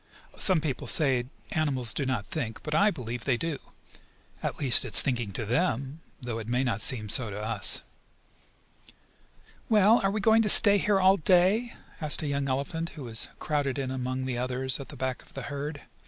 [0.39, 3.59] Some people say animals do not think, but I believe they do.
[4.41, 7.83] At least it is thinking to them, though it may not seem so to us.
[9.69, 13.27] "Well, are we going to stay here all day?" asked a young elephant, who was
[13.37, 15.83] crowded in among the others at the back of the herd.